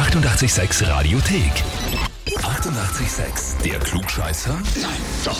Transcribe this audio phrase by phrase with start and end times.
[0.00, 1.52] 886 Radiothek.
[2.26, 3.62] 88,6.
[3.62, 4.54] Der Klugscheißer?
[4.80, 4.90] Nein,
[5.26, 5.38] doch.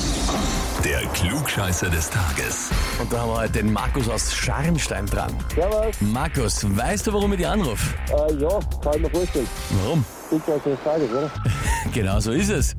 [0.85, 2.69] Der Klugscheißer des Tages.
[3.01, 5.33] Und da haben wir heute den Markus aus Scharnstein dran.
[5.55, 5.97] Servus.
[6.01, 7.95] Markus, weißt du, warum ich dich anrufe?
[8.11, 9.49] Äh, ja, kann ich mir vorstellen.
[9.83, 10.05] Warum?
[10.29, 11.31] Super, des Tages, oder?
[11.95, 12.77] Genau so ist es.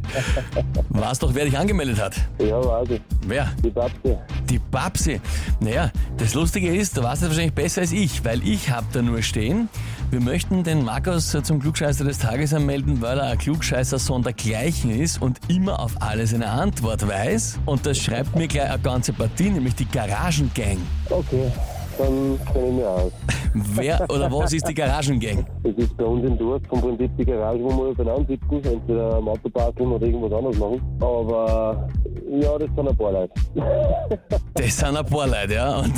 [0.89, 2.15] Weißt doch, wer dich angemeldet hat?
[2.39, 3.01] Ja, weiß ich.
[3.25, 3.51] Wer?
[3.61, 4.17] Die Babsi.
[4.51, 5.21] Die Babsi.
[5.61, 9.01] Naja, das Lustige ist, du weißt es wahrscheinlich besser als ich, weil ich hab da
[9.01, 9.69] nur stehen.
[10.09, 15.21] Wir möchten den Markus zum Klugscheißer des Tages anmelden, weil er ein Klugscheißer sondergleichen ist
[15.21, 17.59] und immer auf alles eine Antwort weiß.
[17.65, 20.79] Und das schreibt mir gleich eine ganze Partie, nämlich die Garagengang.
[21.09, 21.49] Okay,
[21.97, 23.11] dann kenne ich mich aus.
[23.53, 25.45] Wer oder was ist die Garagengang?
[25.63, 29.15] Das ist bei uns im Dorf vom Prinzip die Garage, wo wir aufeinander sitzen, entweder
[29.15, 30.81] am Auto parken oder irgendwas anderes machen.
[30.99, 31.87] Aber
[32.31, 33.33] ja, das sind ein paar Leute.
[34.53, 35.77] Das sind ein paar Leute, ja.
[35.77, 35.93] Und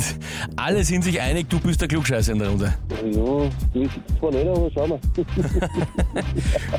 [0.56, 2.72] alle sind sich einig, du bist der Klugscheißer in der Runde.
[3.02, 5.00] ja, ich zwar nicht, aber schauen wir.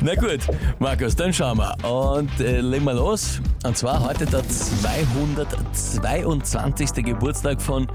[0.00, 0.40] Na gut,
[0.78, 1.76] Markus, dann schauen wir.
[1.88, 3.40] Und äh, legen wir los.
[3.64, 7.04] Und zwar heute der 222.
[7.04, 7.86] Geburtstag von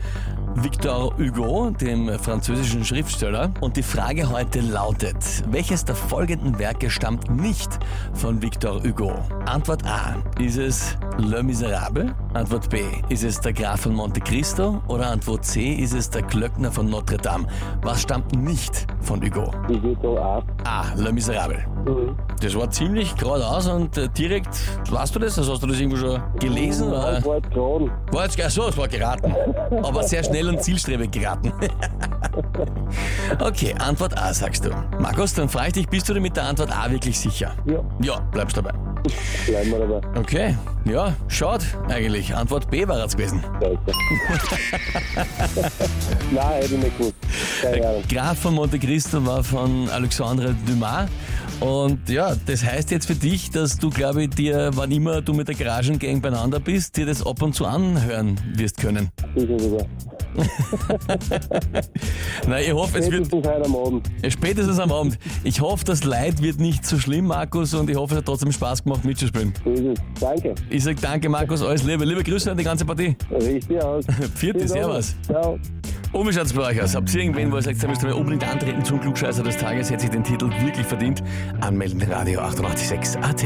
[0.55, 3.51] Victor Hugo, dem französischen Schriftsteller.
[3.61, 5.15] Und die Frage heute lautet,
[5.49, 7.79] welches der folgenden Werke stammt nicht
[8.13, 9.13] von Victor Hugo?
[9.45, 12.13] Antwort A, ist es Le Miserable?
[12.33, 14.81] Antwort B, ist es der Graf von Monte Cristo?
[14.87, 17.45] Oder Antwort C, ist es der Glöckner von Notre Dame?
[17.81, 19.51] Was stammt nicht von Hugo?
[19.67, 20.43] Ich will da auch.
[20.63, 21.65] A, Le Miserable.
[21.85, 22.15] Mhm.
[22.39, 24.47] Das war ziemlich geradeaus und äh, direkt,
[24.89, 25.37] weißt du das?
[25.37, 26.87] Also hast du das irgendwo schon gelesen?
[26.87, 27.15] Oder?
[27.15, 27.91] Das war jetzt geraden.
[28.11, 29.35] War jetzt gar so, es war geraten.
[29.83, 31.51] Aber sehr schnell und zielstrebig geraten.
[33.43, 34.69] okay, Antwort A sagst du.
[34.99, 37.51] Markus, dann frage ich dich, bist du dir mit der Antwort A wirklich sicher?
[37.65, 38.71] Ja, Ja, bleibst dabei.
[39.45, 40.19] Bleiben wir dabei.
[40.19, 42.35] Okay, ja, schaut eigentlich.
[42.35, 43.43] Antwort B war es gewesen.
[46.31, 46.93] Nein, hätte ich nicht.
[47.61, 48.03] Keine Ahnung.
[48.09, 51.09] Graf von Monte Cristo war von Alexandre Dumas.
[51.59, 55.33] Und ja, das heißt jetzt für dich, dass du, glaube ich, dir, wann immer du
[55.33, 59.11] mit der Garagengang beieinander bist, dir das ab und zu anhören wirst können.
[59.35, 59.85] Sicher sogar.
[62.47, 64.09] Na, ich hoffe, es wird Spätestens heute am Abend.
[64.29, 65.17] spätestens am Abend.
[65.43, 68.51] Ich hoffe, das Leid wird nicht so schlimm, Markus, und ich hoffe, es hat trotzdem
[68.51, 69.53] Spaß gemacht mitzuspielen.
[69.63, 69.99] So ist es.
[70.19, 70.55] Danke.
[70.69, 72.05] Ich sage danke, Markus, alles Liebe.
[72.05, 73.15] Liebe Grüße an die ganze Partie.
[73.31, 74.05] Richtig aus.
[74.35, 75.15] Vierte, servus.
[75.25, 75.57] Ciao.
[76.13, 76.93] Und wie schaut's bei euch aus?
[76.93, 79.57] Habt ihr irgendwen, wo ihr sagt, da müsst ihr mir unbedingt antreten zum Klugscheißer des
[79.57, 81.23] Tages, hätte sich den Titel wirklich verdient?
[81.61, 83.45] Anmelden, Radio 886 AT.